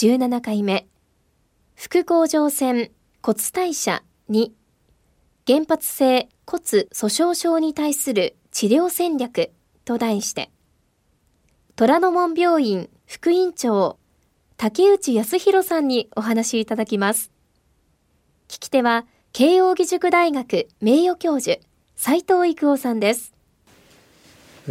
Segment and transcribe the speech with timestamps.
[0.00, 0.86] 17回目。
[1.74, 4.52] 副甲状腺骨代謝2
[5.44, 9.50] 原発性骨粗鬆症に対する治療戦略
[9.84, 10.52] と題して。
[11.74, 13.98] 虎ノ門病院副院長
[14.56, 17.32] 竹内康弘さんにお話いただきます。
[18.46, 21.58] 聞き手は慶應義塾大学名誉教授
[21.96, 23.34] 斉藤育夫さんです。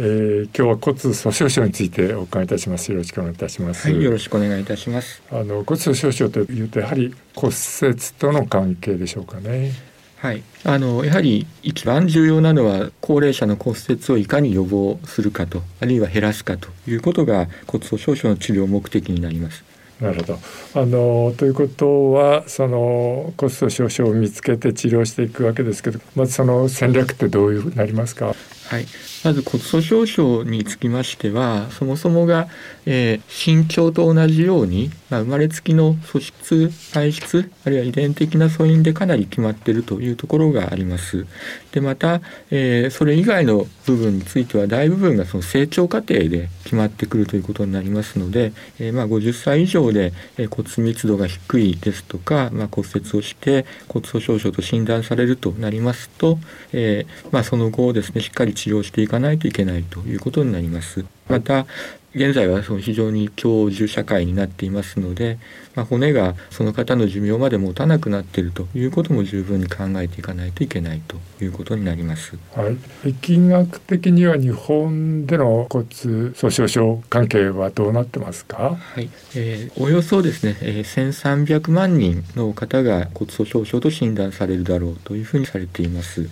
[0.00, 2.92] ー、今日は骨粗鬆症についてお伺いいたします。
[2.92, 3.90] よろしくお願いいたします。
[3.90, 5.20] はい、よろしくお願いいたします。
[5.28, 9.72] あの骨粗鬆症というとやはり骨折との関係でしょうかね。
[10.18, 19.64] はい、あのやはり一番重要なのは高齢者の骨折をいかに予防するかとあるいは減らすかということが骨粗鬆症の治療目的になります。
[20.00, 20.38] なるほど
[20.74, 28.32] あのということはその骨粗鬆症を見つけて治療していくわけですけどまずその戦略ってどういうふうになりますか？
[28.68, 28.86] はい、
[29.24, 32.48] まず骨粗鬆症につきましてはそもそもが、
[32.84, 41.26] えー、身長と同じように、まあ、生まれつきの素質体質あるいは遺伝的な素因でかなり決まっているというところがあります。
[41.72, 50.12] でまた、えー、それ以外の部分については大部分がその成長過程で決まってくるということになりますので、えー、まあ、50歳以上で
[50.50, 56.38] 骨密度が低いですとか、まあ、骨折をして骨粗鬆症と診断されるとなりますと、
[56.72, 61.04] えまあ、その後ですねしっかり治療していかないといけないということになります。
[61.28, 61.66] また
[62.14, 65.38] 現在はその非常に長寿社会になっていますので、
[65.74, 72.38] まあ、骨がその方の寿命まで持たなくなっているということも十分に考えていかないといけないということになります。
[72.54, 72.68] は
[73.04, 75.86] い、疫学的には日本での骨
[76.34, 78.78] 粗鬆症関係はどうなってますか？
[78.80, 86.28] はい、えー、およそですね、えー、1300万人の方が骨粗鬆症と診断されるだろうというふうにされています。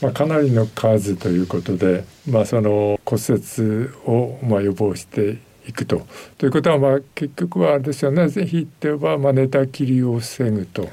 [0.00, 5.38] まあ、かなりの数ということで、まあ、その骨折をまあ予防して
[5.68, 6.06] いくと。
[6.38, 10.88] ということはまあ結局はあれですよねぜひってはまあ寝たきりを防ぐと。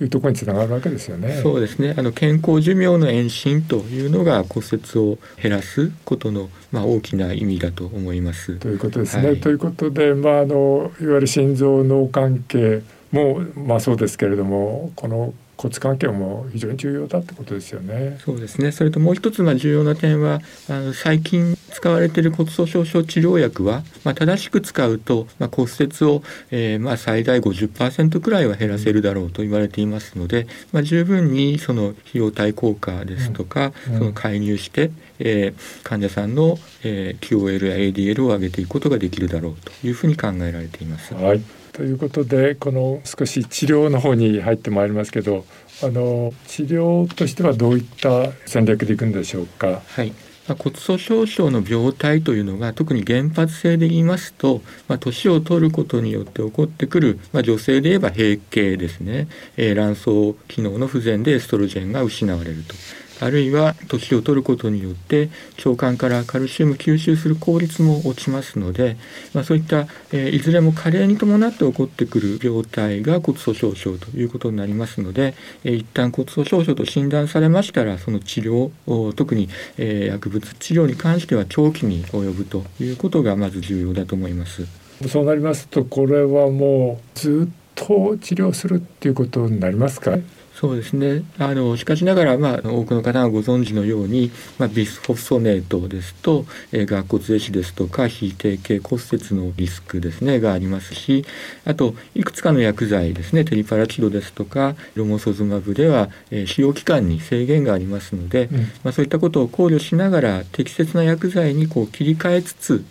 [0.00, 1.40] いうところにつながるわけですよね。
[1.42, 1.94] そうですね。
[1.96, 8.56] あの健康寿命の延伸というのが骨折を減らすことのまあ大きな意味だと思います。
[8.56, 9.26] ということですね。
[9.28, 18.18] はい、ということで、まああのいわゆる心臓脳関係もまあそうですけれども、この骨関係も非常に重要だってことですよね。
[18.24, 18.72] そうですね。
[18.72, 34.90] それともう一つまあ重要な点はあの最近使われている骨粗鬆症治療薬は、まあ、正しく使うと、まあ、骨折を、えー、まあ最大50%くらいは減らせるだろうと言われていますので、まあ、十分にその費用対効果ですとか、うんうん、その介入して、
[35.20, 41.14] えー、患者さんの、えー、QOL や ADL を上げていくことができるだろうというふうに考えられています。
[41.14, 45.44] はいということでこの少し治療の方に入ってまいりますけど
[45.82, 49.80] あの治療としてはどういった戦略でいくんでしょうか？
[49.86, 50.12] はい。
[50.48, 60.04] 骨粗鬆症の病態というのが特に原発性で言いますと、まあ、年を取ることによって起こってくる、まあ、女性で言えば閉経ですね、えー、卵巣
[60.48, 62.74] 機能の不全でエストロジェンが失われると。
[63.22, 65.30] あるいは年を取ることによって
[65.64, 68.96] 腸管からカルシウム吸収する効率も落ちますので、
[69.32, 75.34] まあ、そういった、え、いずれも加齢に伴って起こってくる病態が骨粗鬆症ということになりますので、
[75.64, 84.66] えー、一旦骨粗鬆症と診断されましたらその治療特に、え、薬物治療に関しては長期に及ぶということがまず重要だと思います。
[85.08, 90.16] そうなりますとこれはもうずっと治療するっていうことになりますか？
[90.62, 91.24] そうですね。
[91.40, 101.24] あのしかしながら、まあ、多くの方がご存知のように、まあ、ビスホフソネートですと、えー、顎骨壊死ですとか非定型骨折のリスクですねがありますし
[101.64, 112.84] あといくつかの薬剤ですねテリパラチドですとかロモソズマブでは、えー、使用期間に制限がありますので、うん、まあ、そういったことを考慮しながら適切な薬剤にこう切り替えつつ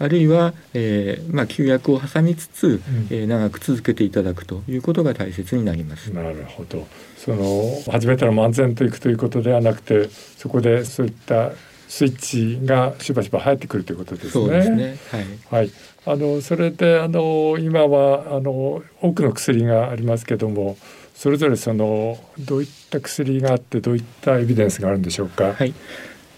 [0.00, 2.80] あるいは、えーまあ、休薬を挟みつつ、うん、
[3.10, 6.12] えー、長く続けていただくということが大切になります。
[6.12, 6.86] なるほど
[7.16, 11.50] その始めたら漫然といくということではなくてそこでそういった
[11.88, 14.30] スイッチがしばしば入ってくるということですね。
[14.30, 15.70] そうですねはい、はい、
[16.06, 20.76] あのそれであの今はあの多くの薬がありますけども
[21.14, 25.54] それぞれそのどういった薬があってどういったエビデンスがあるんでしょうか？
[25.54, 25.74] はい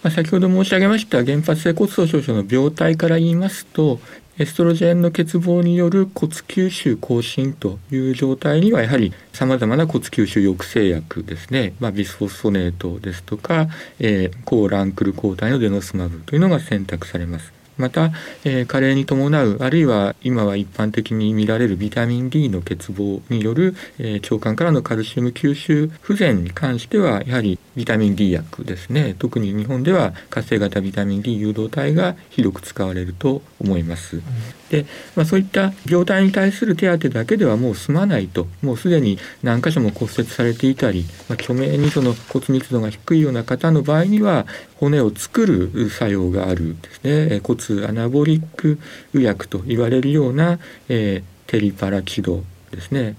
[0.03, 3.99] まあ、先ほど申し上げました原発性骨粗鬆症の病態から言いますと
[4.39, 13.67] エストロジェンの欠乏による骨吸収更新という状態にはやはりさまざまな骨吸収抑制薬ですね、まあ、ビスフォスフォネートですとか、
[13.99, 17.60] えー、抗ランクル抗体のデノスマブというのが選択されます。
[17.77, 18.11] また、
[18.43, 34.17] えー、加齢に伴うあるいは今は一般的に見られるビタミン D の欠乏による、えー、腸管からのカルシウム吸収不全に関してはやはりビタミン D 薬ですね特に日本では活性型ビタミン D 誘導体が広く使われると思います。
[34.17, 34.23] うん、
[34.69, 34.85] で、
[35.15, 44.45] まあ、そういった病態に対する手当だけではもう済まないともうすでに何箇所も骨折されていたり、まあ、名にその骨密度が低いような方の場合には
[44.81, 47.39] 骨を作る作用があるですね。
[47.43, 48.79] 骨アナボリック
[49.13, 50.57] 薬と言われるような、
[50.89, 53.15] えー、テリパラチドですね。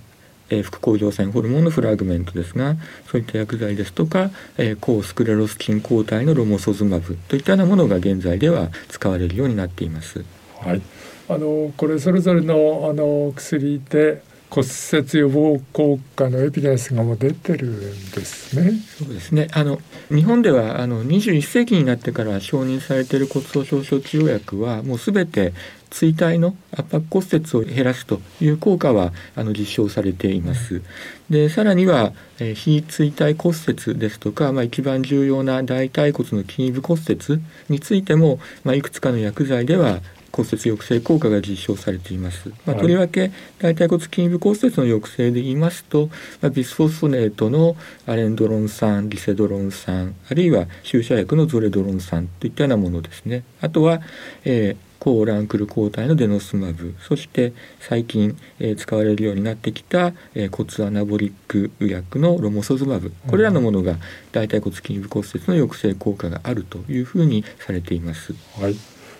[0.50, 2.74] え、副甲状腺ホルモンのフラグメントですが
[3.10, 10.24] そういった薬剤ですとか、え、抗スクレロスチン抗体のロモソズマブといったようなものが現在では使われるようになっています。
[10.58, 10.82] はい、
[11.28, 14.20] あのこれそれぞれのあの薬で
[14.52, 18.72] 骨折予防効果のエビデンスがもう出てるんですね。
[18.98, 19.48] そうですね。
[19.52, 19.78] あの
[20.10, 25.54] 日本ではあの21世紀になってから承認されている骨粗しょう症治療薬はもうすべて
[25.90, 30.82] 椎体の圧迫骨折を減らすという効果はあの実証されています。
[31.30, 37.40] でさらには、えー、非椎体骨折ですとか、まあ、一番重要な大腿骨の筋部骨折
[37.70, 40.00] についても、まあ、いくつかの薬剤では
[40.32, 42.50] 骨折抑制効果が実証されています。
[42.66, 46.08] まあ、とりわけ大腿骨筋部骨折の抑制で言いますと、
[46.40, 47.76] まあ、ビスフォスフォネートの
[48.06, 53.44] アレンドロン酸リセドロン酸あるいは注射薬のゾレドロン酸といったようなものですね。
[53.60, 54.00] あとは、
[54.44, 63.96] えー抗ランクル抗体のデノスマブそして最近、えー、使われるようになってきた、えー、骨アナボリック薬のロモソズマブこれらのものが
[64.30, 68.32] 大腿骨筋部骨折の抑制効果があるというふうにされています。
[68.60, 68.76] はい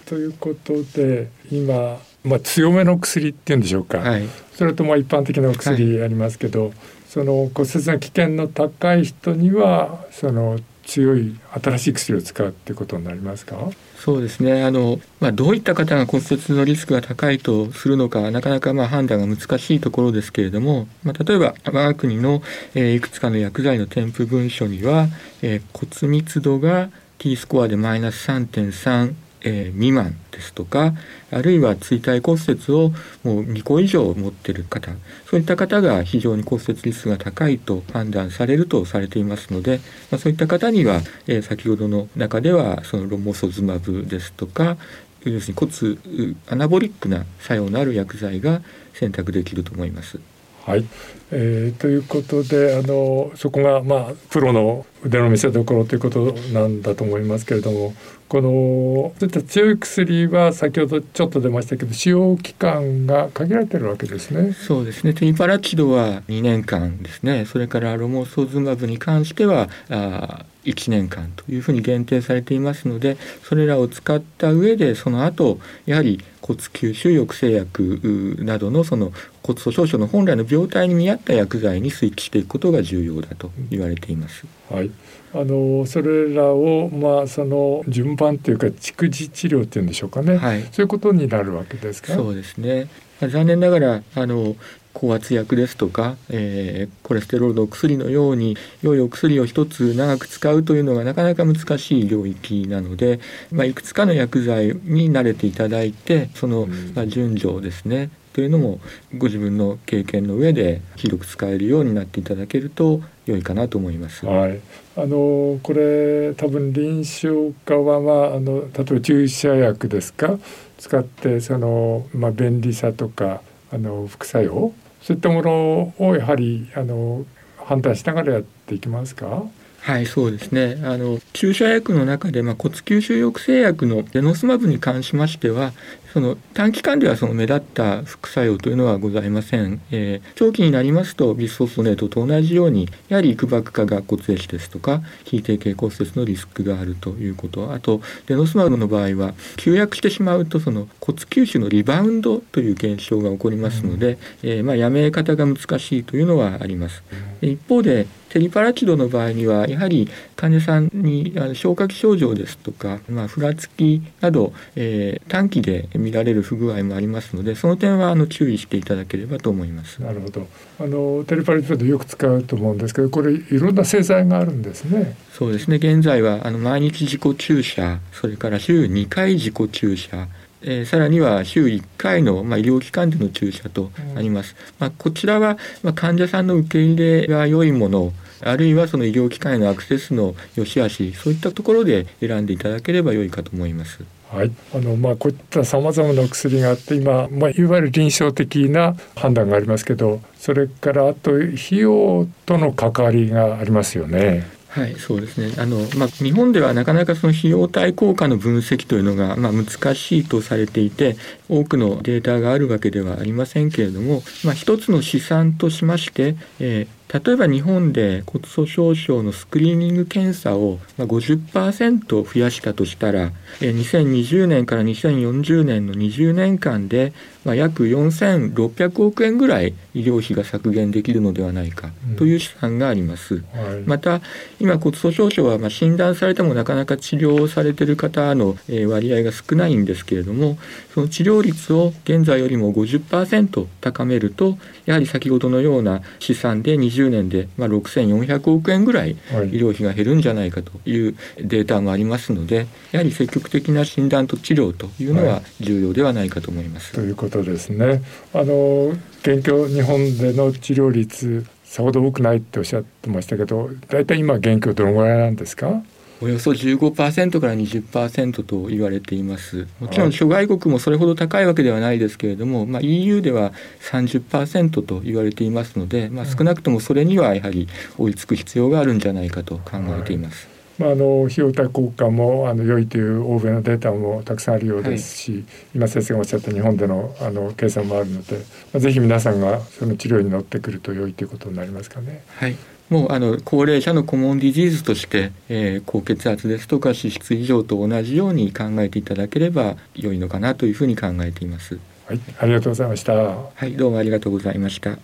[0.06, 6.72] ということで今、まあ、強めの薬っていうんでしょうか、はい、それとも一般的な薬ありますけど、はい、
[7.08, 13.56] その骨折の危険の高い人にはその強い新しい薬を使うってことになりますか？
[13.96, 14.64] そうですね。
[14.64, 22.42] あの、まあ、どういった方が骨折のリスクが高いとするのかなかなかまあ判断が難しいところですけれども、まあ、例えば我が国の、
[22.74, 25.06] えー、いくつかの薬剤の添付文書には、
[25.40, 25.62] えー、
[26.00, 30.94] 骨密度が T スコアでマイナス3.3えー、未満ですとか
[31.30, 32.90] あるいは椎体骨折を
[33.24, 34.92] もう2個以上持ってる方
[35.26, 39.80] そういった方が非常に骨折リスクが高いと判断されるとされていますので、
[40.10, 44.76] まあ、そういった方には、えー、先ほどの中ではそのロモソズマブですとか
[45.24, 48.60] 要するに骨アナボリックな作用のある薬剤が
[48.94, 50.18] 選択できると思います。
[50.64, 50.84] はい、
[51.32, 57.94] えー、ということであのそこが、まあ、プロの腕の見せ所ということなんだと思いますけれども
[58.28, 64.52] このそういった強い薬は先ほどちょっと出ましたけど使用期間が限られてるわけですね。
[64.54, 79.12] そうですねテニパラチドは2年間ですねそれからロモソズマブに関してはあ1年間というふうに限定されていますのでそれらを使った上でその後やはり骨吸収抑制薬などのその
[79.42, 84.44] 骨粗しょう症の本来の病態に見合った薬剤にスイッチしていくことが重要だと言われています。
[84.70, 84.90] はい、
[85.34, 92.14] あのそれらをまあその順番というか蓄次治療っていうんでしょうかね、はい、そういうことになるわけですか？
[92.14, 92.88] そうですね。
[93.20, 94.56] 残念ながらあの
[94.92, 103.20] 高圧薬ですとか、えー、コレステロールの薬のように良いお薬を一つ長く使うというのがなかなか難しい領域なので、
[103.50, 108.80] まあ、いくつかの薬剤に慣れていただいてその、まあ、順序ですねというのも
[109.16, 114.24] ご自分の経験の上で広く使えるようになっていただけると良いかなと思います。
[114.26, 114.60] はい、
[114.96, 120.38] あのこれ多分臨床家はまああの例えば注射薬ですか？
[120.78, 124.72] 使ってそのまあ便利さとかあの副作用？
[125.02, 127.24] そういったものをやはりあの
[127.58, 129.44] 判断しながらやっていきますか？
[129.82, 130.80] はいそうですね。
[130.84, 135.72] あの注射薬の中で、まあ、骨吸収抑制薬のデノスマブに関しましては
[136.12, 147.72] その短期間ではその目立った副作用というのはございません、えー、長期になりますとビスフォスフネートと同じようにやはり空爆化が骨液ですとか非定型骨折のリスクがあるということ。
[147.72, 154.12] あとデノスマブの場合は休薬してしまうとその骨吸収のリバウンドという現象が起こりますので、
[154.44, 157.02] うん、えー、まあ、やめ方が難しいというのはあります。
[157.42, 170.00] うん一方でテリパラチドの場合にはやはり患者さんに消化器症状ですとか、まあ、ふらつきなど、えー、短期で見られる不具合もありますのでその点はあの注意していただければと思います。
[170.00, 170.46] なるほど
[170.80, 175.14] あのテリパラチドよく使うと思うんですけどこれいろんな製剤があるんですね。
[175.30, 180.28] そうですね現在はあの毎日自己注射それから週2回自己注射
[180.62, 184.54] えー、さらには週1回の、まあ、医療機関での注射とあります。
[184.58, 188.12] うん、まあ、こちらは、まあ、患者さんの受け入れが良いもの
[188.44, 194.04] あるいはその医療機関へのアクセスの良し悪しそういったところで選んでいただければ良いかと思います。
[194.30, 204.46] はい、あのまあこういったさまざまな薬があって今、まあ、いわゆる臨床的な判断がありますけどそれからあと費用との関わりがありますよね。
[204.74, 205.54] はい、そうですね。
[205.58, 211.18] あの、まあ、日本ではなかなかその費用対効果の分析というのが、まあ、難しいとされていて、
[211.50, 227.12] 多くのデータがあるわけではありませんけれども、まあ、一つの試算としまして、えー例えば日本で骨粗しょう症のスクリーニング検査を50%増やしたとしたら2020年から2040年の20年間で
[227.44, 233.34] 約4600億円ぐらい医療費が削減できるのではないかという試算があります。
[233.34, 234.20] うんはい、また
[234.60, 238.56] 今骨粗しょう症はま診断されてもなかなか治療されている方の
[238.88, 240.56] 割合が少ないんですけれども
[240.94, 249.14] その治療率を現在よりも50%高めるとやはり先ほどのような試算で20 20年で、まあ、6400億円ぐらい医
[249.58, 256.96] 療費が減るんじゃないかというデータもありますのでやはり積極的な診断と治療というのは重要ではないかと思います。
[256.96, 258.02] はい、ということですね。
[258.34, 258.88] あの
[259.22, 265.82] 現況日本での治療率さほど多くないっておっしゃってましたけど大体今現況どのぐらいなんですか？
[266.22, 269.66] およそ15%から20%と言われています。
[269.80, 273.52] もちろん諸外国もそれほど高いわけではないですけれども、まあ、EU では
[273.90, 277.66] 30%と言われていますので、まあ、少なくともそれにはやはり
[277.98, 280.48] 追いつく必要があるんじゃないかと考えています。
[280.78, 288.42] まあ、あの費用対効果もあの良いという欧米のデータもたくさんあるようですし、はい、今先生がおっしゃった日本でのあの計算もあるので、ま
[288.76, 292.22] あ、ぜひ皆さんがその治療に乗ってくると良いということになりますかね。
[292.28, 292.56] はい
[292.92, 301.78] もうあの高齢者のコモンディジーズとして、えー、高血圧ですとか脂質異常と同じように考えていただければ良いのかなというふうに考えています。
[302.06, 303.14] はい、ありがとうございました。
[303.14, 304.98] はい、どうもありがとうございました。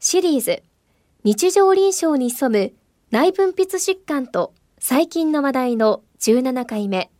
[0.00, 0.62] シリーズ
[1.24, 2.72] 日常臨床に潜む
[3.10, 7.10] 内分泌疾患と最近の話題の17回目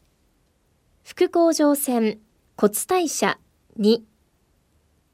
[1.02, 2.20] 副甲状腺
[2.56, 3.38] 骨代謝
[3.78, 4.00] 2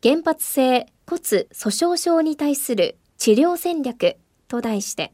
[0.00, 1.20] 原発性骨
[1.52, 4.16] 粗鬆症に対する治療戦略
[4.48, 5.12] と題して、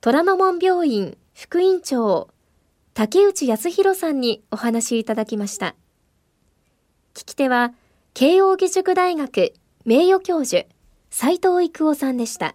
[0.00, 2.28] 虎ノ門病院副院長、
[2.94, 5.74] 竹内康弘さんにお話いただきました。
[7.14, 7.72] 聞き手は、
[8.14, 9.54] 慶應義塾大学
[9.84, 10.68] 名誉教授、
[11.10, 12.54] 斉藤育夫さんでした。